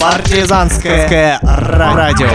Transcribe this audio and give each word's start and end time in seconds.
Партизанское 0.00 1.38
радио. 1.42 2.28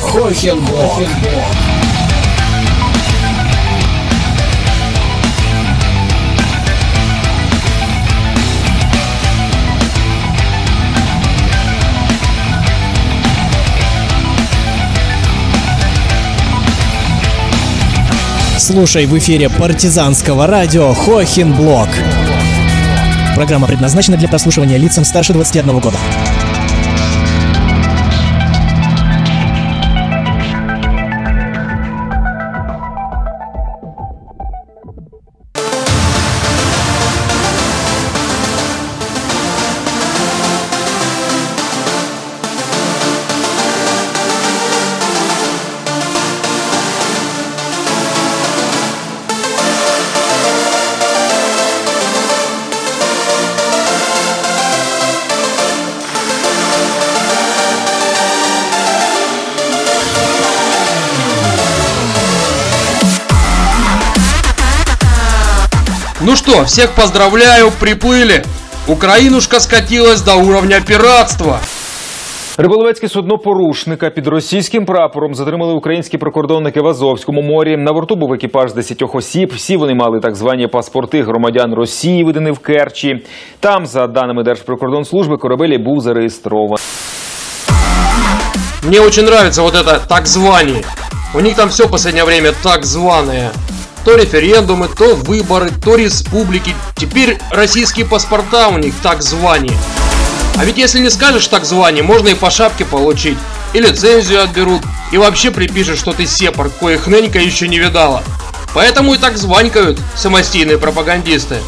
Хохенблок. 0.00 1.02
Слушай 18.58 19.06
в 19.06 19.18
эфире 19.18 19.50
партизанского 19.50 20.46
радио 20.46 20.94
Хохенблок. 20.94 21.88
Программа 23.34 23.66
предназначена 23.66 24.16
для 24.16 24.28
прослушивания 24.28 24.76
лицам 24.76 25.04
старше 25.04 25.32
21 25.32 25.80
года. 25.80 25.98
Ну 66.26 66.36
что, 66.36 66.64
всех 66.64 66.92
поздравляю, 66.92 67.70
приплыли. 67.70 68.44
Українушка 68.88 69.60
скатилась 69.60 70.22
до 70.22 70.36
уровня 70.36 70.80
пиратства. 70.80 71.60
Риболовецьке 72.56 73.08
судно 73.08 73.36
порушника 73.38 74.10
під 74.10 74.26
російським 74.26 74.86
прапором 74.86 75.34
затримали 75.34 75.74
українські 75.74 76.18
прикордонники 76.18 76.80
в 76.80 76.86
Азовському 76.86 77.42
морі. 77.42 77.76
На 77.76 77.92
борту 77.92 78.16
був 78.16 78.32
екіпаж 78.32 78.70
з 78.70 78.74
10 78.74 79.02
осіб. 79.14 79.52
Всі 79.54 79.76
вони 79.76 79.94
мали 79.94 80.20
так 80.20 80.34
звані 80.34 80.66
паспорти 80.66 81.22
громадян 81.22 81.74
Росії, 81.74 82.24
видані 82.24 82.50
в 82.50 82.58
Керчі. 82.58 83.26
Там, 83.60 83.86
за 83.86 84.06
даними 84.06 84.42
Держприкордонслужби, 84.42 85.36
корабель 85.36 85.78
був 85.78 86.00
зареєстрований. 86.00 86.78
Мне 88.82 89.00
очень 89.00 89.24
нравится 89.24 89.62
вот 89.62 89.74
это 89.74 90.00
так 90.08 90.26
звание. 90.26 90.84
У 91.34 91.40
них 91.40 91.56
там 91.56 91.68
все 91.68 91.86
в 91.86 91.90
последнее 91.90 92.24
время 92.24 92.52
так 92.62 92.84
званое. 92.86 93.50
То 94.04 94.16
референдумы, 94.16 94.88
то 94.88 95.14
выборы, 95.14 95.70
то 95.70 95.96
республики. 95.96 96.74
Теперь 96.96 97.38
российские 97.50 98.04
паспорта 98.04 98.68
у 98.68 98.78
них 98.78 98.94
так 99.02 99.22
звание. 99.22 99.76
А 100.56 100.64
ведь 100.64 100.78
если 100.78 101.00
не 101.00 101.10
скажешь 101.10 101.46
так 101.48 101.64
звание, 101.64 102.02
можно 102.02 102.28
и 102.28 102.34
по 102.34 102.50
шапке 102.50 102.84
получить. 102.84 103.38
И 103.72 103.80
лицензию 103.80 104.42
отберут. 104.42 104.82
И 105.10 105.18
вообще 105.18 105.50
припишут, 105.50 105.98
что 105.98 106.12
ты 106.12 106.26
сепар, 106.26 106.68
коих 106.68 107.06
нынька 107.06 107.38
еще 107.38 107.66
не 107.66 107.78
видала. 107.78 108.22
Поэтому 108.74 109.14
и 109.14 109.18
так 109.18 109.36
званькают 109.38 109.98
самостийные 110.16 110.78
пропагандисты. 110.78 111.58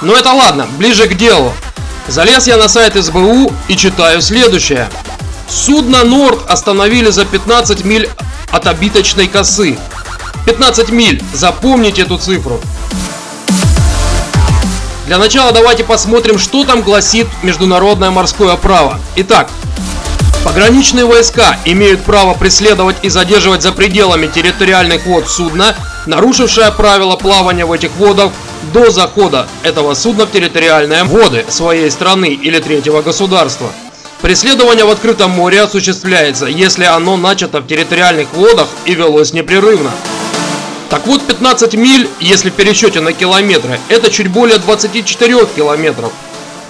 Но 0.00 0.14
это 0.14 0.32
ладно, 0.32 0.66
ближе 0.76 1.08
к 1.08 1.14
делу. 1.14 1.52
Залез 2.08 2.46
я 2.46 2.56
на 2.56 2.68
сайт 2.68 2.94
СБУ 2.94 3.52
и 3.68 3.76
читаю 3.76 4.22
следующее. 4.22 4.88
Судно 5.48 6.04
Норд 6.04 6.48
остановили 6.48 7.10
за 7.10 7.24
15 7.24 7.84
миль 7.84 8.08
от 8.50 8.66
обиточной 8.66 9.28
косы. 9.28 9.78
15 10.46 10.90
миль, 10.90 11.22
запомните 11.32 12.02
эту 12.02 12.18
цифру. 12.18 12.60
Для 15.06 15.16
начала 15.16 15.52
давайте 15.52 15.84
посмотрим, 15.84 16.38
что 16.38 16.64
там 16.64 16.82
гласит 16.82 17.26
международное 17.42 18.10
морское 18.10 18.56
право. 18.56 19.00
Итак, 19.16 19.48
пограничные 20.44 21.06
войска 21.06 21.56
имеют 21.64 22.02
право 22.02 22.34
преследовать 22.34 22.96
и 23.02 23.08
задерживать 23.08 23.62
за 23.62 23.72
пределами 23.72 24.26
территориальных 24.26 25.06
вод 25.06 25.28
судна, 25.28 25.74
нарушившее 26.04 26.70
правила 26.72 27.16
плавания 27.16 27.64
в 27.64 27.72
этих 27.72 27.92
водах 27.92 28.32
до 28.74 28.90
захода 28.90 29.48
этого 29.62 29.94
судна 29.94 30.26
в 30.26 30.30
территориальные 30.30 31.04
воды 31.04 31.46
своей 31.48 31.90
страны 31.90 32.28
или 32.34 32.58
третьего 32.58 33.00
государства. 33.00 33.70
Преследование 34.20 34.84
в 34.84 34.90
открытом 34.90 35.30
море 35.30 35.62
осуществляется, 35.62 36.46
если 36.46 36.84
оно 36.84 37.16
начато 37.16 37.60
в 37.60 37.66
территориальных 37.68 38.32
водах 38.32 38.68
и 38.84 38.94
велось 38.94 39.32
непрерывно. 39.32 39.92
Так 40.90 41.06
вот, 41.06 41.24
15 41.24 41.74
миль, 41.74 42.08
если 42.18 42.50
в 42.50 42.54
пересчете 42.54 43.00
на 43.00 43.12
километры, 43.12 43.78
это 43.88 44.10
чуть 44.10 44.28
более 44.28 44.58
24 44.58 45.46
километров. 45.54 46.12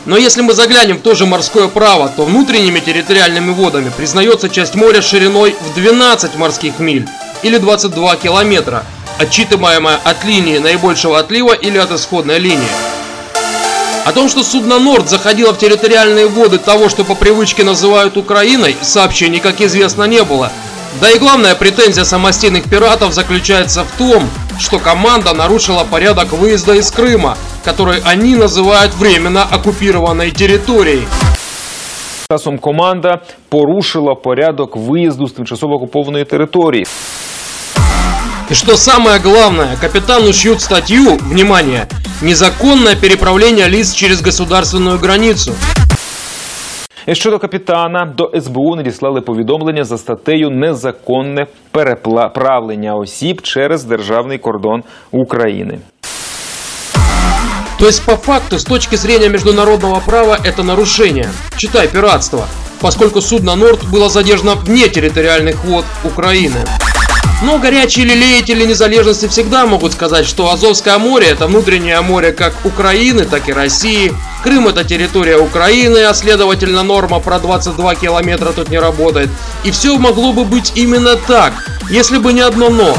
Но 0.04 0.16
если 0.16 0.42
мы 0.42 0.52
заглянем 0.52 0.98
в 0.98 1.02
то 1.02 1.14
же 1.14 1.24
морское 1.24 1.68
право, 1.68 2.08
то 2.08 2.24
внутренними 2.24 2.80
территориальными 2.80 3.50
водами 3.52 3.90
признается 3.96 4.50
часть 4.50 4.74
моря 4.74 5.00
шириной 5.00 5.54
в 5.58 5.74
12 5.74 6.36
морских 6.36 6.78
миль 6.78 7.06
или 7.42 7.56
22 7.56 8.16
километра, 8.16 8.84
отчитываемая 9.18 9.98
от 10.04 10.24
линии 10.24 10.58
наибольшего 10.58 11.18
отлива 11.18 11.54
или 11.54 11.78
от 11.78 11.92
исходной 11.92 12.38
линии. 12.38 12.87
О 14.07 14.11
том, 14.11 14.29
что 14.29 14.43
судно 14.43 14.79
Норд 14.79 15.09
заходило 15.09 15.53
в 15.53 15.57
территориальные 15.57 16.27
воды 16.27 16.57
того, 16.57 16.89
что 16.89 17.03
по 17.03 17.15
привычке 17.15 17.63
называют 17.63 18.17
Украиной, 18.17 18.75
сообщений, 18.81 19.39
как 19.39 19.61
известно, 19.61 20.03
не 20.03 20.23
было. 20.23 20.51
Да 21.01 21.09
и 21.09 21.17
главная 21.17 21.55
претензия 21.55 22.03
самостийных 22.03 22.69
пиратов 22.69 23.13
заключается 23.13 23.83
в 23.83 23.91
том, 23.97 24.29
что 24.59 24.79
команда 24.79 25.33
нарушила 25.33 25.83
порядок 25.83 26.33
выезда 26.33 26.73
из 26.73 26.91
Крыма, 26.91 27.37
который 27.63 28.01
они 28.03 28.35
называют 28.35 28.93
временно 28.93 29.43
оккупированной 29.43 30.31
территорией. 30.31 31.07
Часом 32.31 32.59
команда 32.59 33.21
порушила 33.49 34.15
порядок 34.15 34.75
виїзду 34.75 35.27
з 35.27 35.31
тимчасово 35.31 35.75
окупованої 35.75 36.25
території. 36.25 36.85
И 38.49 38.53
что 38.53 38.77
самое 38.77 39.19
главное, 39.19 39.77
капитану 39.81 40.33
шьют 40.33 40.61
статью, 40.61 41.17
внимание, 41.21 41.87
незаконное 42.21 42.95
переправление 42.95 43.67
лиц 43.67 43.93
через 43.93 44.21
государственную 44.21 44.97
границу. 44.97 45.53
І 47.07 47.15
щодо 47.15 47.39
капітана, 47.39 48.13
до 48.17 48.31
СБУ 48.41 48.75
надіслали 48.75 49.21
повідомлення 49.21 49.83
за 49.83 49.97
статтею 49.97 50.49
незаконне 50.49 51.45
переправлення 51.71 52.95
осіб 52.95 53.41
через 53.41 53.83
державний 53.83 54.37
кордон 54.37 54.83
України. 55.11 55.79
То 57.79 57.87
есть 57.87 58.05
по 58.05 58.15
факту, 58.15 58.55
с 58.55 58.63
точки 58.63 58.95
зрения 58.95 59.29
международного 59.29 59.99
права, 59.99 60.37
это 60.45 60.63
нарушение, 60.63 61.29
читай 61.57 61.87
пиратство, 61.87 62.47
поскольку 62.79 63.21
судно 63.21 63.55
Норд 63.55 63.83
было 63.91 64.09
задержано 64.09 64.55
вне 64.55 64.87
территориальных 64.87 65.65
вод 65.65 65.85
Украины. 66.05 66.59
Но 67.40 67.58
горячие 67.58 68.04
лелеятели 68.04 68.64
незалежности 68.64 69.28
всегда 69.28 69.64
могут 69.64 69.92
сказать, 69.92 70.26
что 70.26 70.50
Азовское 70.50 70.98
море 70.98 71.28
это 71.28 71.46
внутреннее 71.46 72.00
море 72.00 72.32
как 72.32 72.54
Украины, 72.64 73.24
так 73.26 73.48
и 73.48 73.52
России. 73.52 74.12
Крым 74.42 74.66
это 74.66 74.82
территория 74.82 75.38
Украины, 75.38 75.98
а 75.98 76.14
следовательно 76.14 76.82
норма 76.82 77.20
про 77.20 77.38
22 77.38 77.94
километра 77.94 78.52
тут 78.52 78.70
не 78.70 78.78
работает. 78.78 79.30
И 79.62 79.70
все 79.70 79.96
могло 79.98 80.32
бы 80.32 80.44
быть 80.44 80.72
именно 80.74 81.14
так, 81.14 81.52
если 81.90 82.18
бы 82.18 82.32
не 82.32 82.40
одно 82.40 82.70
но. 82.70 82.96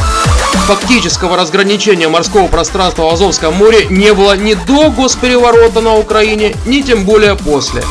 Фактического 0.68 1.36
разграничения 1.36 2.08
морского 2.08 2.48
пространства 2.48 3.04
в 3.04 3.14
Азовском 3.14 3.54
море 3.56 3.88
не 3.90 4.14
было 4.14 4.38
ни 4.38 4.54
до 4.54 4.90
госпереворота 4.90 5.82
на 5.82 5.96
Украине, 5.96 6.56
ни 6.66 6.82
тем 6.82 7.04
более 7.04 7.36
после. 7.36 7.84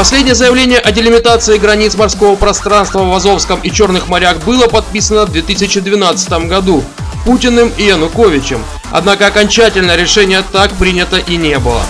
Последнее 0.00 0.34
заявление 0.34 0.78
о 0.78 0.92
делимитации 0.92 1.58
границ 1.58 1.94
морского 1.94 2.34
пространства 2.34 3.00
в 3.00 3.12
Азовском 3.14 3.60
и 3.60 3.70
Черных 3.70 4.08
морях 4.08 4.38
было 4.46 4.66
подписано 4.66 5.26
в 5.26 5.32
2012 5.32 6.46
году 6.48 6.82
Путиным 7.26 7.70
и 7.76 7.82
Януковичем. 7.82 8.64
Однако 8.90 9.26
окончательное 9.26 9.96
решение 9.96 10.42
так 10.52 10.72
принято 10.72 11.18
и 11.18 11.36
не 11.36 11.58
было. 11.58 11.82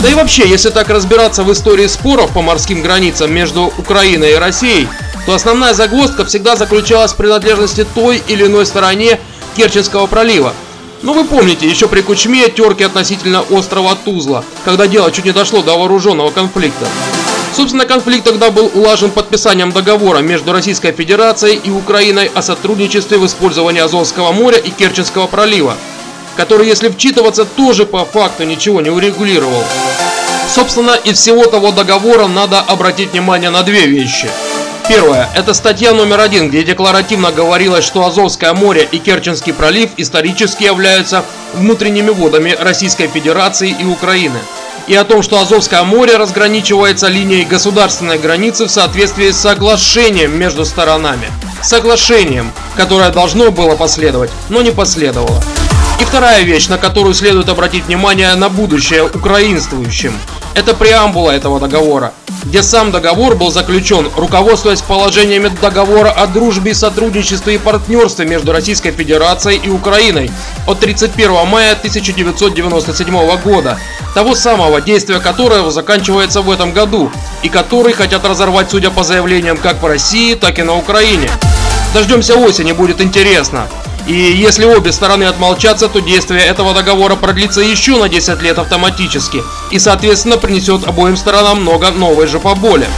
Да 0.00 0.08
и 0.08 0.14
вообще, 0.14 0.48
если 0.48 0.70
так 0.70 0.88
разбираться 0.88 1.42
в 1.42 1.52
истории 1.52 1.88
споров 1.88 2.30
по 2.30 2.42
морским 2.42 2.80
границам 2.80 3.34
между 3.34 3.72
Украиной 3.76 4.34
и 4.34 4.36
Россией, 4.36 4.86
то 5.26 5.34
основная 5.34 5.74
загвоздка 5.74 6.24
всегда 6.24 6.54
заключалась 6.54 7.12
в 7.12 7.16
принадлежности 7.16 7.84
той 7.92 8.22
или 8.28 8.46
иной 8.46 8.66
стороне 8.66 9.18
Керченского 9.56 10.06
пролива. 10.06 10.52
Ну 11.02 11.12
вы 11.12 11.24
помните, 11.24 11.68
еще 11.68 11.88
при 11.88 12.02
Кучме 12.02 12.50
терки 12.50 12.84
относительно 12.84 13.40
острова 13.40 13.96
Тузла, 13.96 14.44
когда 14.64 14.86
дело 14.86 15.10
чуть 15.10 15.24
не 15.24 15.32
дошло 15.32 15.62
до 15.62 15.76
вооруженного 15.76 16.30
конфликта. 16.30 16.86
Собственно, 17.58 17.86
конфликт 17.86 18.24
тогда 18.24 18.52
был 18.52 18.70
улажен 18.72 19.10
подписанием 19.10 19.72
договора 19.72 20.18
между 20.18 20.52
Российской 20.52 20.92
Федерацией 20.92 21.56
и 21.56 21.72
Украиной 21.72 22.30
о 22.32 22.40
сотрудничестве 22.40 23.18
в 23.18 23.26
использовании 23.26 23.80
Азовского 23.80 24.30
моря 24.30 24.58
и 24.58 24.70
Керченского 24.70 25.26
пролива, 25.26 25.74
который, 26.36 26.68
если 26.68 26.88
вчитываться, 26.88 27.44
тоже 27.44 27.84
по 27.84 28.04
факту 28.04 28.44
ничего 28.44 28.80
не 28.80 28.90
урегулировал. 28.90 29.64
Собственно, 30.48 30.92
из 30.92 31.18
всего 31.18 31.46
того 31.46 31.72
договора 31.72 32.28
надо 32.28 32.60
обратить 32.60 33.10
внимание 33.10 33.50
на 33.50 33.64
две 33.64 33.86
вещи. 33.86 34.30
Первое. 34.88 35.28
Это 35.34 35.52
статья 35.52 35.92
номер 35.92 36.20
один, 36.20 36.50
где 36.50 36.62
декларативно 36.62 37.32
говорилось, 37.32 37.84
что 37.84 38.06
Азовское 38.06 38.54
море 38.54 38.86
и 38.92 38.98
Керченский 38.98 39.52
пролив 39.52 39.90
исторически 39.96 40.62
являются 40.62 41.24
внутренними 41.54 42.10
водами 42.10 42.56
Российской 42.56 43.08
Федерации 43.08 43.74
и 43.76 43.84
Украины 43.84 44.38
и 44.88 44.94
о 44.94 45.04
том, 45.04 45.22
что 45.22 45.40
Азовское 45.40 45.82
море 45.82 46.16
разграничивается 46.16 47.08
линией 47.08 47.44
государственной 47.44 48.18
границы 48.18 48.64
в 48.64 48.70
соответствии 48.70 49.30
с 49.30 49.36
соглашением 49.36 50.36
между 50.38 50.64
сторонами. 50.64 51.28
Соглашением, 51.62 52.52
которое 52.76 53.10
должно 53.10 53.50
было 53.50 53.76
последовать, 53.76 54.30
но 54.48 54.62
не 54.62 54.70
последовало. 54.70 55.42
И 56.00 56.04
вторая 56.04 56.42
вещь, 56.42 56.68
на 56.68 56.78
которую 56.78 57.14
следует 57.14 57.48
обратить 57.48 57.86
внимание 57.86 58.34
на 58.36 58.48
будущее 58.48 59.04
украинствующим. 59.04 60.12
Это 60.54 60.74
преамбула 60.74 61.32
этого 61.32 61.58
договора, 61.60 62.12
где 62.44 62.62
сам 62.62 62.90
договор 62.90 63.36
был 63.36 63.50
заключен, 63.50 64.08
руководствуясь 64.16 64.80
положениями 64.80 65.50
договора 65.60 66.10
о 66.10 66.26
дружбе, 66.26 66.74
сотрудничестве 66.74 67.56
и 67.56 67.58
партнерстве 67.58 68.26
между 68.26 68.52
Российской 68.52 68.90
Федерацией 68.90 69.60
и 69.62 69.70
Украиной 69.70 70.30
от 70.66 70.80
31 70.80 71.46
мая 71.46 71.72
1997 71.72 73.36
года, 73.38 73.78
того 74.14 74.34
самого 74.34 74.80
действия 74.80 75.18
которого 75.18 75.70
заканчивается 75.70 76.42
в 76.42 76.50
этом 76.50 76.72
году, 76.72 77.10
и 77.42 77.48
который 77.48 77.92
хотят 77.92 78.24
разорвать, 78.24 78.70
судя 78.70 78.90
по 78.90 79.02
заявлениям, 79.02 79.56
как 79.56 79.82
в 79.82 79.86
России, 79.86 80.34
так 80.34 80.58
и 80.58 80.62
на 80.62 80.76
Украине. 80.76 81.30
Дождемся 81.92 82.34
осени, 82.34 82.72
будет 82.72 83.00
интересно. 83.00 83.66
И 84.08 84.14
если 84.14 84.64
обе 84.64 84.90
стороны 84.90 85.24
отмолчатся, 85.24 85.86
то 85.88 86.00
действие 86.00 86.40
этого 86.40 86.72
договора 86.72 87.14
продлится 87.14 87.60
еще 87.60 87.98
на 87.98 88.08
10 88.08 88.40
лет 88.40 88.58
автоматически 88.58 89.42
и 89.70 89.78
соответственно 89.78 90.38
принесет 90.38 90.88
обоим 90.88 91.16
сторонам 91.16 91.60
много 91.60 91.90
новой 91.90 92.26
же 92.26 92.40
поболи. 92.40 92.88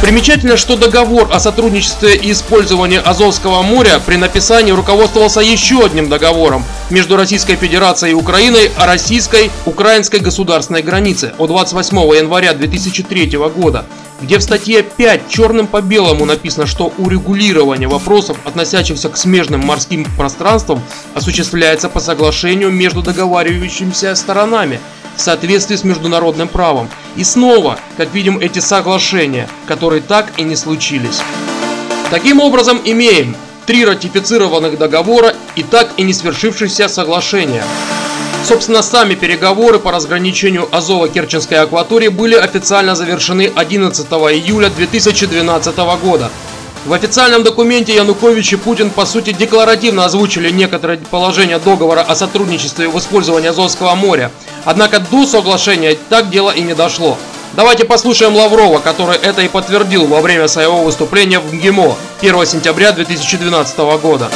Примечательно, 0.00 0.56
что 0.56 0.76
договор 0.76 1.28
о 1.32 1.40
сотрудничестве 1.40 2.14
и 2.14 2.30
использовании 2.30 3.00
Азовского 3.04 3.62
моря 3.62 4.00
при 4.06 4.14
написании 4.14 4.70
руководствовался 4.70 5.40
еще 5.40 5.84
одним 5.84 6.08
договором 6.08 6.64
между 6.88 7.16
Российской 7.16 7.56
Федерацией 7.56 8.12
и 8.12 8.14
Украиной 8.14 8.70
о 8.76 8.86
российской-украинской 8.86 10.20
государственной 10.20 10.82
границе 10.82 11.34
от 11.36 11.48
28 11.48 11.96
января 12.16 12.54
2003 12.54 13.38
года, 13.56 13.86
где 14.22 14.38
в 14.38 14.42
статье 14.42 14.84
5 14.84 15.28
черным 15.28 15.66
по 15.66 15.82
белому 15.82 16.24
написано, 16.24 16.66
что 16.66 16.92
урегулирование 16.96 17.88
вопросов, 17.88 18.38
относящихся 18.44 19.08
к 19.08 19.16
смежным 19.16 19.60
морским 19.60 20.06
пространствам, 20.16 20.80
осуществляется 21.14 21.88
по 21.88 21.98
соглашению 21.98 22.70
между 22.70 23.02
договаривающимися 23.02 24.14
сторонами 24.14 24.78
в 25.18 25.20
соответствии 25.20 25.76
с 25.76 25.84
международным 25.84 26.48
правом. 26.48 26.88
И 27.16 27.24
снова, 27.24 27.78
как 27.96 28.14
видим, 28.14 28.38
эти 28.38 28.60
соглашения, 28.60 29.48
которые 29.66 30.00
так 30.00 30.32
и 30.38 30.44
не 30.44 30.56
случились. 30.56 31.20
Таким 32.10 32.40
образом, 32.40 32.80
имеем 32.84 33.36
три 33.66 33.84
ратифицированных 33.84 34.78
договора 34.78 35.34
и 35.56 35.62
так 35.62 35.90
и 35.96 36.02
не 36.02 36.14
свершившихся 36.14 36.88
соглашения. 36.88 37.64
Собственно, 38.46 38.80
сами 38.80 39.14
переговоры 39.14 39.80
по 39.80 39.90
разграничению 39.90 40.68
Азово-Керченской 40.70 41.56
акватории 41.56 42.08
были 42.08 42.36
официально 42.36 42.94
завершены 42.94 43.50
11 43.54 44.06
июля 44.06 44.70
2012 44.70 45.76
года. 46.00 46.30
В 46.88 46.94
официальном 46.94 47.42
документе 47.42 47.94
Янукович 47.94 48.54
и 48.54 48.56
Путин 48.56 48.88
по 48.88 49.04
сути 49.04 49.34
декларативно 49.34 50.06
озвучили 50.06 50.48
некоторые 50.48 50.98
положения 50.98 51.58
договора 51.58 52.00
о 52.00 52.16
сотрудничестве 52.16 52.88
в 52.88 52.96
использовании 52.98 53.50
Азовского 53.50 53.94
моря. 53.94 54.30
Однако 54.64 54.98
до 54.98 55.26
соглашения 55.26 55.98
так 56.08 56.30
дело 56.30 56.50
и 56.50 56.62
не 56.62 56.74
дошло. 56.74 57.18
Давайте 57.54 57.84
послушаем 57.84 58.34
Лаврова, 58.34 58.78
который 58.78 59.18
это 59.18 59.42
и 59.42 59.48
подтвердил 59.48 60.06
во 60.06 60.22
время 60.22 60.48
своего 60.48 60.82
выступления 60.82 61.40
в 61.40 61.52
МГИМО 61.52 61.94
1 62.22 62.46
сентября 62.46 62.92
2012 62.92 63.78
года. 64.00 64.30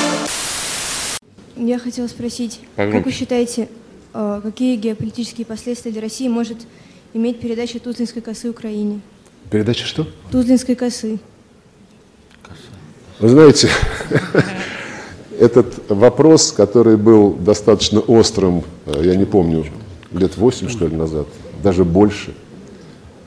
Я 1.56 1.78
хотела 1.78 2.06
спросить, 2.06 2.60
Погромче. 2.76 2.98
как 2.98 3.06
вы 3.06 3.12
считаете, 3.12 3.70
э, 4.12 4.40
какие 4.42 4.76
геополитические 4.76 5.46
последствия 5.46 5.90
для 5.90 6.02
России 6.02 6.28
может 6.28 6.58
иметь 7.14 7.40
передача 7.40 7.78
Тузлинской 7.78 8.20
косы 8.20 8.50
Украине? 8.50 9.00
Передача 9.50 9.86
что? 9.86 10.06
Тузлинской 10.30 10.74
косы. 10.74 11.18
Вы 13.22 13.28
знаете, 13.28 13.68
этот 15.38 15.66
вопрос, 15.88 16.50
который 16.50 16.96
был 16.96 17.30
достаточно 17.30 18.00
острым, 18.00 18.64
э, 18.84 19.00
я 19.04 19.14
не 19.14 19.24
помню, 19.24 19.64
лет 20.10 20.36
8 20.36 20.68
что 20.68 20.88
ли 20.88 20.96
назад, 20.96 21.28
даже 21.62 21.84
больше. 21.84 22.34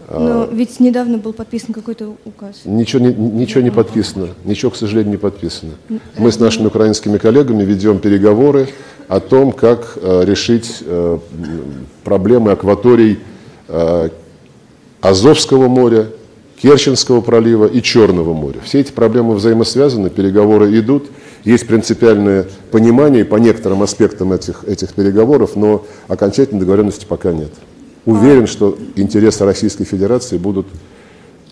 Но 0.10 0.44
а, 0.44 0.50
ведь 0.52 0.82
недавно 0.82 1.18
был 1.18 1.32
подписан 1.32 1.74
какой-то 1.74 2.18
указ. 2.26 2.64
Ничего 2.66 3.06
не, 3.08 3.14
ничего 3.14 3.62
не 3.62 3.70
подписано, 3.70 4.28
ничего, 4.44 4.72
к 4.72 4.76
сожалению, 4.76 5.12
не 5.12 5.18
подписано. 5.18 5.72
Мы 6.18 6.30
с 6.30 6.42
нашими 6.42 6.68
украинскими 6.68 7.18
коллегами 7.18 7.64
ведем 7.64 8.00
переговоры 8.00 8.68
о 9.08 9.22
том, 9.22 9.54
как 9.54 9.98
э, 10.02 10.26
решить 10.26 10.80
э, 10.82 11.20
проблемы 12.04 12.52
акваторий 12.52 13.20
Азовского 15.02 15.70
моря 15.70 16.08
Керченского 16.66 17.22
пролива 17.22 17.68
и 17.68 17.80
Черного 17.80 18.34
моря. 18.34 18.60
Все 18.64 18.80
эти 18.80 18.92
проблемы 18.92 19.36
взаимосвязаны, 19.36 20.10
переговоры 20.10 20.76
идут, 20.80 21.12
есть 21.44 21.68
принципиальное 21.68 22.48
понимание 22.72 23.24
по 23.24 23.36
некоторым 23.36 23.84
аспектам 23.84 24.34
этих, 24.34 24.64
этих 24.64 24.96
переговоров, 24.96 25.52
но 25.56 25.86
окончательной 26.08 26.62
договоренности 26.62 27.06
пока 27.06 27.34
нет. 27.34 27.52
Уверен, 28.06 28.48
что 28.48 28.80
интересы 28.96 29.46
Российской 29.46 29.84
Федерации 29.84 30.40
будут 30.40 30.66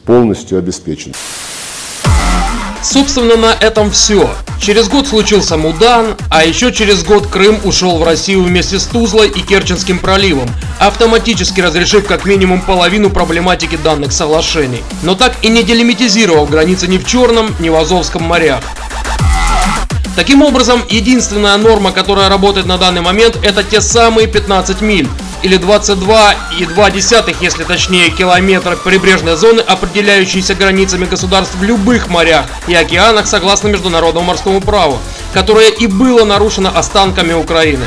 полностью 0.04 0.57
обеспечены. 0.57 1.13
Собственно, 2.81 3.36
на 3.36 3.54
этом 3.54 3.92
все. 3.92 4.27
Через 4.59 4.88
год 4.88 5.07
случился 5.07 5.57
Мудан, 5.57 6.15
а 6.29 6.45
еще 6.45 6.71
через 6.71 7.03
год 7.03 7.27
Крым 7.27 7.59
ушел 7.63 7.97
в 7.97 8.03
Россию 8.03 8.43
вместе 8.43 8.79
с 8.79 8.86
Тузлой 8.86 9.27
и 9.27 9.41
Керченским 9.41 10.00
проливом, 10.00 10.50
автоматически 10.79 11.62
разрешив 11.62 12.05
как 12.05 12.25
минимум 12.25 12.62
половину 12.62 13.10
проблематики 13.10 13.75
данных 13.75 14.13
соглашений, 14.13 14.83
но 15.03 15.15
так 15.15 15.33
и 15.41 15.50
не 15.50 15.63
делимитизировав 15.63 16.50
границы 16.50 16.88
ни 16.88 16.98
в 16.98 17.05
Черном, 17.05 17.53
ни 17.60 17.69
в 17.69 17.75
Азовском 17.75 18.24
морях. 18.24 18.62
Таким 20.15 20.43
образом, 20.43 20.83
единственная 20.89 21.57
норма, 21.57 21.91
которая 21.91 22.29
работает 22.29 22.67
на 22.67 22.77
данный 22.77 23.01
момент, 23.01 23.39
это 23.41 23.63
те 23.63 23.81
самые 23.81 24.27
15 24.27 24.81
миль, 24.81 25.10
или 25.43 25.57
22,2, 25.57 27.35
если 27.41 27.63
точнее, 27.63 28.09
километра 28.09 28.75
прибрежной 28.77 29.35
зоны, 29.35 29.59
определяющиеся 29.59 30.55
границами 30.55 31.05
государств 31.05 31.55
в 31.55 31.63
любых 31.63 32.07
морях 32.07 32.45
и 32.67 32.73
океанах 32.73 33.27
согласно 33.27 33.67
международному 33.67 34.27
морскому 34.27 34.62
праву, 34.62 35.00
которое 35.33 35.69
и 35.69 35.88
было 35.88 36.23
нарушено 36.23 36.71
останками 36.75 37.33
Украины. 37.33 37.85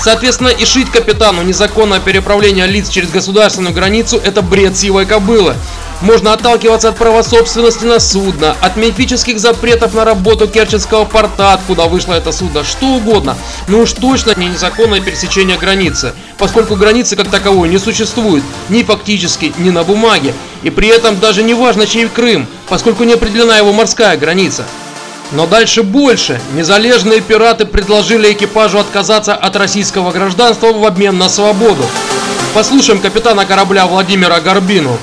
Соответственно, 0.00 0.48
и 0.48 0.64
шить 0.64 0.90
капитану 0.90 1.42
незаконное 1.42 1.98
переправление 1.98 2.66
лиц 2.66 2.88
через 2.88 3.10
государственную 3.10 3.74
границу– 3.74 4.20
это 4.24 4.40
бред 4.42 4.76
сивой 4.76 5.04
кобылы. 5.04 5.56
Можно 6.02 6.34
отталкиваться 6.34 6.90
от 6.90 6.96
права 6.96 7.22
собственности 7.22 7.84
на 7.84 8.00
судно, 8.00 8.54
от 8.60 8.76
мифических 8.76 9.40
запретов 9.40 9.94
на 9.94 10.04
работу 10.04 10.46
Керченского 10.46 11.06
порта, 11.06 11.54
откуда 11.54 11.84
вышло 11.84 12.12
это 12.12 12.32
судно, 12.32 12.64
что 12.64 12.86
угодно. 12.86 13.36
Но 13.66 13.80
уж 13.80 13.92
точно 13.92 14.34
не 14.36 14.48
незаконное 14.48 15.00
пересечение 15.00 15.56
границы, 15.56 16.12
поскольку 16.36 16.76
границы 16.76 17.16
как 17.16 17.30
таковой 17.30 17.70
не 17.70 17.78
существует 17.78 18.44
ни 18.68 18.82
фактически, 18.82 19.54
ни 19.56 19.70
на 19.70 19.84
бумаге. 19.84 20.34
И 20.62 20.68
при 20.68 20.88
этом 20.88 21.18
даже 21.18 21.42
не 21.42 21.54
важно, 21.54 21.86
чей 21.86 22.08
Крым, 22.08 22.46
поскольку 22.68 23.04
не 23.04 23.14
определена 23.14 23.56
его 23.56 23.72
морская 23.72 24.16
граница. 24.18 24.64
Но 25.32 25.46
дальше 25.46 25.82
больше. 25.82 26.40
Незалежные 26.54 27.20
пираты 27.20 27.64
предложили 27.64 28.32
экипажу 28.32 28.78
отказаться 28.78 29.34
от 29.34 29.56
российского 29.56 30.12
гражданства 30.12 30.72
в 30.72 30.84
обмен 30.84 31.16
на 31.18 31.28
свободу. 31.28 31.84
Послушаем 32.54 33.00
капитана 33.00 33.44
корабля 33.44 33.86
Владимира 33.86 34.40
Горбину 34.40 34.98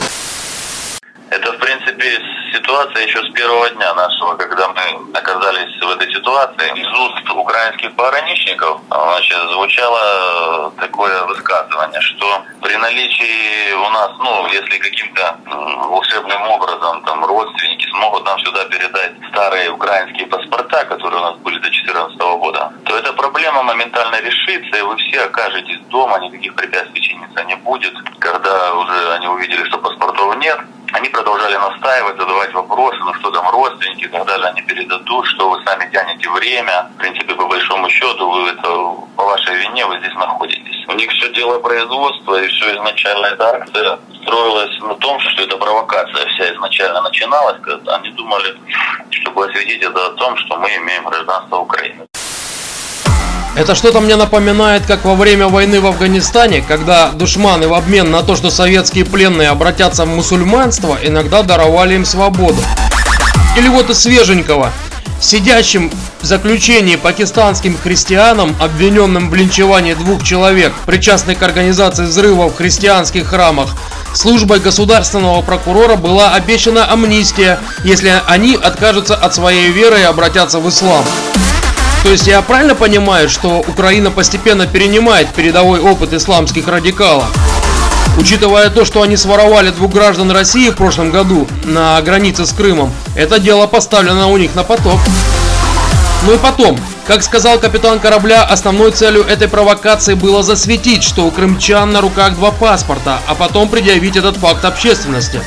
еще 3.03 3.21
с 3.23 3.29
первого 3.33 3.69
дня 3.71 3.93
нашего, 3.93 4.35
когда 4.35 4.67
мы 4.69 5.17
оказались 5.17 5.81
в 5.81 5.89
этой 5.89 6.11
ситуации. 6.13 6.71
Из 6.75 6.87
уст 6.87 7.29
украинских 7.29 7.93
пограничников 7.95 8.81
значит, 8.89 9.37
звучало 9.51 10.71
такое 10.79 11.23
высказывание, 11.25 12.01
что 12.01 12.43
при 12.61 12.75
наличии 12.75 13.73
у 13.73 13.89
нас, 13.89 14.11
ну, 14.19 14.47
если 14.47 14.77
каким-то 14.77 15.37
волшебным 15.87 16.41
образом 16.49 17.03
там 17.03 17.25
родственники, 17.25 17.87
смогут 17.89 18.25
нам 18.25 18.39
сюда 18.39 18.65
передать 18.65 19.13
старые 19.29 19.69
украинские 19.69 20.27
паспорта, 20.27 20.85
которые 20.85 21.19
у 21.19 21.23
нас 21.23 21.35
были 21.37 21.55
до 21.55 21.69
2014 21.69 22.17
года, 22.39 22.71
то 22.85 22.97
эта 22.97 23.13
проблема 23.13 23.63
моментально 23.63 24.19
решится, 24.21 24.77
и 24.77 24.81
вы 24.81 24.95
все 24.97 25.21
окажетесь 25.21 25.79
дома, 25.89 26.19
никаких 26.19 26.55
препятствий 26.55 27.01
чиниться 27.01 27.43
не 27.43 27.55
будет. 27.55 27.93
Когда 28.19 28.73
уже 28.73 29.13
они 29.13 29.27
увидели, 29.27 29.63
что 29.65 29.77
паспортов 29.77 30.35
нет, 30.37 30.59
они 30.93 31.09
продолжали 31.09 31.55
настаивать, 31.55 32.17
задавать 32.17 32.53
вопросы, 32.53 32.99
ну 32.99 33.13
что 33.15 33.31
там 33.31 33.49
родственники 33.49 34.05
и 34.05 34.07
так 34.07 34.27
они 34.29 34.61
передадут, 34.61 35.25
что 35.27 35.49
вы 35.49 35.63
сами 35.65 35.89
тянете 35.91 36.29
время. 36.29 36.89
В 36.95 36.97
принципе, 36.99 37.33
по 37.33 37.47
большому 37.47 37.89
счету, 37.89 38.29
вы 38.29 38.49
это 38.49 38.67
по 39.15 39.23
вашей 39.23 39.55
вине 39.55 39.85
вы 39.87 39.97
здесь 39.99 40.13
находитесь. 40.13 40.87
У 40.87 40.93
них 40.93 41.09
все 41.11 41.33
дело 41.33 41.59
производства, 41.59 42.41
и 42.41 42.47
все 42.47 42.75
изначально 42.75 43.25
эта 43.25 43.55
акция 43.55 43.99
строилась 44.21 44.79
на 44.81 44.95
том, 44.95 45.19
что 45.19 45.43
это 45.43 45.57
провокация 45.57 46.27
вся 46.27 46.53
изначально 46.53 47.01
начиналась, 47.01 47.59
когда 47.61 47.95
они 47.95 48.09
думали, 48.11 48.55
чтобы 49.09 49.45
осветить 49.45 49.81
это 49.81 50.05
о 50.05 50.11
том, 50.11 50.37
что 50.37 50.57
мы 50.57 50.69
имеем 50.75 51.05
гражданство 51.05 51.57
Украины. 51.57 52.05
Это 53.55 53.75
что-то 53.75 53.99
мне 53.99 54.15
напоминает, 54.15 54.83
как 54.87 55.05
во 55.05 55.13
время 55.13 55.47
войны 55.47 55.79
в 55.79 55.85
Афганистане, 55.85 56.63
когда 56.67 57.09
душманы 57.09 57.67
в 57.67 57.75
обмен 57.75 58.09
на 58.09 58.23
то, 58.23 58.35
что 58.35 58.49
советские 58.49 59.05
пленные 59.05 59.49
обратятся 59.49 60.05
в 60.05 60.07
мусульманство, 60.07 60.97
иногда 61.03 61.43
даровали 61.43 61.93
им 61.93 62.03
свободу. 62.03 62.57
Или 63.55 63.67
вот 63.67 63.91
из 63.91 63.99
свеженького. 63.99 64.71
Сидящим 65.21 65.91
в 66.21 66.25
заключении 66.25 66.95
пакистанским 66.95 67.77
христианам, 67.77 68.55
обвиненным 68.59 69.29
в 69.29 69.35
линчевании 69.35 69.93
двух 69.93 70.23
человек, 70.23 70.73
причастных 70.87 71.37
к 71.37 71.43
организации 71.43 72.05
взрывов 72.05 72.53
в 72.53 72.57
христианских 72.57 73.27
храмах, 73.27 73.69
службой 74.15 74.59
государственного 74.61 75.43
прокурора 75.43 75.95
была 75.95 76.33
обещана 76.33 76.91
амнистия, 76.91 77.59
если 77.83 78.19
они 78.27 78.55
откажутся 78.55 79.15
от 79.15 79.35
своей 79.35 79.69
веры 79.69 79.99
и 79.99 80.03
обратятся 80.03 80.59
в 80.59 80.67
ислам. 80.67 81.05
То 82.03 82.09
есть 82.11 82.27
я 82.27 82.41
правильно 82.41 82.75
понимаю, 82.75 83.29
что 83.29 83.63
Украина 83.65 84.11
постепенно 84.11 84.67
перенимает 84.67 85.29
передовой 85.29 85.79
опыт 85.79 86.13
исламских 86.13 86.67
радикалов? 86.67 87.25
Учитывая 88.19 88.69
то, 88.69 88.83
что 88.83 89.01
они 89.01 89.15
своровали 89.15 89.69
двух 89.69 89.93
граждан 89.93 90.29
России 90.29 90.69
в 90.69 90.75
прошлом 90.75 91.11
году 91.11 91.47
на 91.63 91.99
границе 92.01 92.45
с 92.45 92.51
Крымом, 92.51 92.91
это 93.15 93.39
дело 93.39 93.67
поставлено 93.67 94.29
у 94.29 94.37
них 94.37 94.53
на 94.53 94.63
поток. 94.63 94.99
Ну 96.25 96.33
и 96.33 96.37
потом, 96.37 96.77
как 97.07 97.23
сказал 97.23 97.57
капитан 97.57 97.99
корабля, 97.99 98.43
основной 98.43 98.91
целью 98.91 99.23
этой 99.23 99.47
провокации 99.47 100.13
было 100.13 100.43
засветить, 100.43 101.03
что 101.03 101.25
у 101.25 101.31
крымчан 101.31 101.91
на 101.91 102.01
руках 102.01 102.35
два 102.35 102.51
паспорта, 102.51 103.19
а 103.27 103.33
потом 103.33 103.69
предъявить 103.69 104.17
этот 104.17 104.37
факт 104.37 104.63
общественности. 104.65 105.41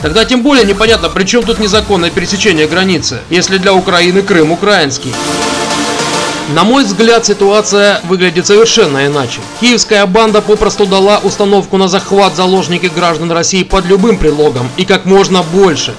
Тогда 0.00 0.24
тем 0.24 0.42
более 0.42 0.64
непонятно, 0.64 1.08
при 1.08 1.24
чем 1.24 1.42
тут 1.42 1.58
незаконное 1.58 2.10
пересечение 2.10 2.66
границы, 2.66 3.18
если 3.30 3.58
для 3.58 3.74
Украины 3.74 4.22
Крым 4.22 4.50
украинский. 4.52 5.12
На 6.48 6.64
мой 6.64 6.84
взгляд, 6.84 7.24
ситуация 7.24 8.00
выглядит 8.04 8.46
совершенно 8.46 9.06
иначе. 9.06 9.40
Киевская 9.60 10.04
банда 10.06 10.42
попросту 10.42 10.86
дала 10.86 11.18
установку 11.22 11.78
на 11.78 11.88
захват 11.88 12.36
заложников 12.36 12.94
граждан 12.94 13.30
России 13.30 13.62
под 13.62 13.86
любым 13.86 14.18
предлогом 14.18 14.68
и 14.76 14.84
как 14.84 15.04
можно 15.04 15.42
больше. 15.42 15.94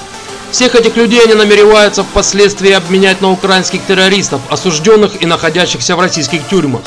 Всех 0.51 0.75
этих 0.75 0.95
людей 0.95 1.23
они 1.23 1.33
намереваются 1.33 2.03
впоследствии 2.03 2.71
обменять 2.71 3.21
на 3.21 3.31
украинских 3.31 3.83
террористов, 3.87 4.41
осужденных 4.49 5.23
и 5.23 5.25
находящихся 5.25 5.95
в 5.95 5.99
российских 5.99 6.47
тюрьмах. 6.47 6.81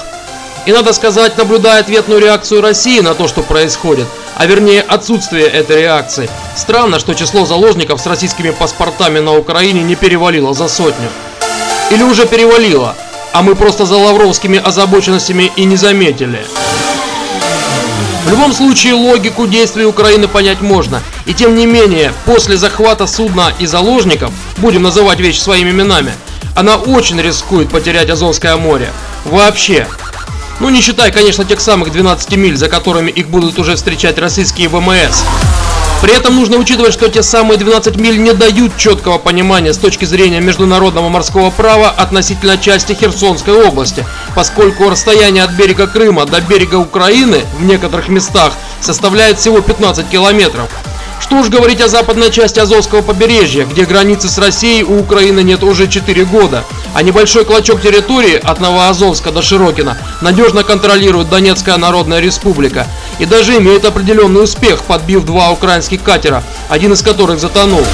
И 0.66 0.72
надо 0.72 0.92
сказать, 0.92 1.36
наблюдая 1.38 1.80
ответную 1.80 2.20
реакцию 2.20 2.60
России 2.60 3.00
на 3.00 3.14
то, 3.14 3.26
что 3.26 3.42
происходит, 3.42 4.06
а 4.36 4.46
вернее 4.46 4.82
отсутствие 4.82 5.46
этой 5.46 5.80
реакции, 5.80 6.28
странно, 6.56 7.00
что 7.00 7.14
число 7.14 7.46
заложников 7.46 8.00
с 8.00 8.06
российскими 8.06 8.50
паспортами 8.50 9.18
на 9.18 9.36
Украине 9.36 9.82
не 9.82 9.96
перевалило 9.96 10.54
за 10.54 10.68
сотню. 10.68 11.08
Или 11.90 12.02
уже 12.02 12.26
перевалило, 12.26 12.96
а 13.36 13.42
мы 13.42 13.54
просто 13.54 13.84
за 13.84 13.96
лавровскими 13.96 14.58
озабоченностями 14.58 15.52
и 15.56 15.64
не 15.64 15.76
заметили. 15.76 16.46
В 18.24 18.30
любом 18.30 18.54
случае 18.54 18.94
логику 18.94 19.46
действий 19.46 19.84
Украины 19.84 20.26
понять 20.26 20.62
можно. 20.62 21.02
И 21.26 21.34
тем 21.34 21.54
не 21.54 21.66
менее, 21.66 22.14
после 22.24 22.56
захвата 22.56 23.06
судна 23.06 23.52
и 23.58 23.66
заложников, 23.66 24.32
будем 24.56 24.84
называть 24.84 25.20
вещи 25.20 25.38
своими 25.38 25.68
именами, 25.68 26.12
она 26.56 26.76
очень 26.76 27.20
рискует 27.20 27.68
потерять 27.68 28.08
Азовское 28.08 28.56
море. 28.56 28.90
Вообще. 29.26 29.86
Ну 30.58 30.70
не 30.70 30.80
считай, 30.80 31.12
конечно, 31.12 31.44
тех 31.44 31.60
самых 31.60 31.92
12 31.92 32.34
миль, 32.38 32.56
за 32.56 32.70
которыми 32.70 33.10
их 33.10 33.28
будут 33.28 33.58
уже 33.58 33.76
встречать 33.76 34.16
российские 34.16 34.68
ВМС. 34.68 35.24
При 36.02 36.14
этом 36.14 36.36
нужно 36.36 36.58
учитывать, 36.58 36.92
что 36.92 37.08
те 37.08 37.22
самые 37.22 37.58
12 37.58 37.96
миль 37.96 38.22
не 38.22 38.32
дают 38.32 38.76
четкого 38.76 39.18
понимания 39.18 39.72
с 39.72 39.78
точки 39.78 40.04
зрения 40.04 40.40
международного 40.40 41.08
морского 41.08 41.50
права 41.50 41.88
относительно 41.88 42.58
части 42.58 42.92
Херсонской 42.92 43.54
области, 43.54 44.04
поскольку 44.34 44.88
расстояние 44.90 45.42
от 45.44 45.52
берега 45.52 45.86
Крыма 45.86 46.26
до 46.26 46.40
берега 46.40 46.76
Украины 46.76 47.44
в 47.58 47.64
некоторых 47.64 48.08
местах 48.08 48.52
составляет 48.80 49.38
всего 49.38 49.60
15 49.60 50.08
километров. 50.08 50.70
Что 51.20 51.36
уж 51.36 51.48
говорить 51.48 51.80
о 51.80 51.88
западной 51.88 52.30
части 52.30 52.60
Азовского 52.60 53.02
побережья, 53.02 53.64
где 53.64 53.84
границы 53.84 54.28
с 54.28 54.38
Россией 54.38 54.84
у 54.84 55.00
Украины 55.00 55.42
нет 55.42 55.62
уже 55.62 55.88
4 55.88 56.24
года, 56.26 56.64
а 56.94 57.02
небольшой 57.02 57.44
клочок 57.44 57.80
территории 57.80 58.36
от 58.36 58.60
Новоазовска 58.60 59.30
до 59.32 59.42
Широкина 59.42 59.96
надежно 60.20 60.62
контролирует 60.62 61.28
Донецкая 61.28 61.78
Народная 61.78 62.20
Республика 62.20 62.86
и 63.18 63.24
даже 63.24 63.56
имеет 63.56 63.84
определенный 63.84 64.44
успех, 64.44 64.82
подбив 64.82 65.24
два 65.24 65.50
украинских 65.50 66.02
катера, 66.02 66.42
один 66.68 66.92
из 66.92 67.02
которых 67.02 67.40
затонул. 67.40 67.84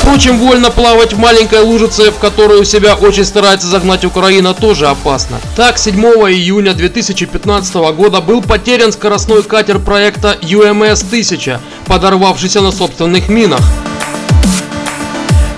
Впрочем, 0.00 0.38
вольно 0.38 0.70
плавать 0.70 1.12
в 1.12 1.18
маленькой 1.18 1.60
лужице, 1.60 2.10
в 2.10 2.18
которую 2.18 2.64
себя 2.64 2.94
очень 2.94 3.24
старается 3.24 3.66
загнать 3.66 4.04
Украина, 4.04 4.54
тоже 4.54 4.88
опасно. 4.88 5.38
Так, 5.56 5.78
7 5.78 5.94
июня 6.02 6.72
2015 6.72 7.74
года 7.94 8.20
был 8.20 8.40
потерян 8.40 8.92
скоростной 8.92 9.42
катер 9.42 9.78
проекта 9.78 10.38
UMS-1000, 10.40 11.58
подорвавшийся 11.86 12.62
на 12.62 12.72
собственных 12.72 13.28
минах. 13.28 13.60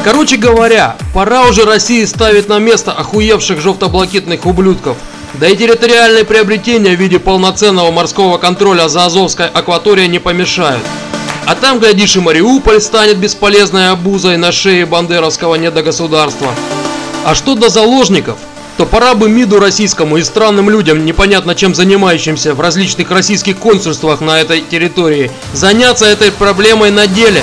Короче 0.03 0.37
говоря, 0.37 0.97
пора 1.15 1.45
уже 1.45 1.65
России 1.65 2.05
ставить 2.05 2.49
на 2.49 2.59
место 2.59 2.91
охуевших 2.91 3.61
желтоблакитных 3.61 4.45
ублюдков. 4.45 4.97
Да 5.35 5.49
и 5.49 5.57
территориальные 5.57 6.25
приобретения 6.25 6.97
в 6.97 7.01
виде 7.01 7.21
полноценного 7.21 7.93
морского 7.93 8.39
контроля 8.39 8.89
за 8.89 9.07
Азовской 9.07 9.47
акваторией 9.47 10.09
не 10.09 10.19
помешают. 10.19 10.83
А 11.45 11.55
там, 11.55 11.81
глядишь, 11.81 12.17
и 12.17 12.21
Мариуполь 12.21 12.81
станет 12.81 13.19
бесполезной 13.19 13.91
обузой 13.91 14.37
на 14.37 14.53
шее 14.53 14.87
бандеровского 14.87 15.57
недогосударства. 15.57 16.55
А 17.25 17.35
что 17.35 17.55
до 17.55 17.69
заложников, 17.69 18.39
то 18.77 18.87
пора 18.87 19.15
бы 19.15 19.29
МИДу 19.29 19.59
российскому 19.59 20.17
и 20.17 20.23
странным 20.23 20.71
людям, 20.71 21.05
непонятно 21.05 21.55
чем 21.55 21.75
занимающимся 21.75 22.55
в 22.55 22.61
различных 22.61 23.11
российских 23.11 23.59
консульствах 23.59 24.21
на 24.21 24.41
этой 24.41 24.61
территории, 24.61 25.31
заняться 25.53 26.07
этой 26.07 26.31
проблемой 26.31 26.91
на 26.91 27.07
деле. 27.07 27.43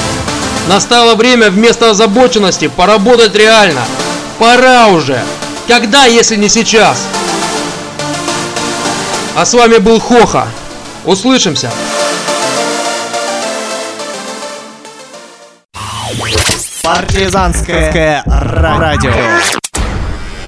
Настало 0.67 1.15
время 1.15 1.49
вместо 1.49 1.91
озабоченности 1.91 2.67
поработать 2.67 3.35
реально. 3.35 3.81
Пора 4.37 4.87
уже. 4.87 5.21
Когда, 5.67 6.05
если 6.05 6.35
не 6.35 6.49
сейчас? 6.49 7.05
А 9.35 9.45
с 9.45 9.53
вами 9.53 9.77
был 9.77 9.99
Хоха. 9.99 10.47
Услышимся. 11.05 11.71
Партизанское 16.95 18.23
радио. 18.25 19.11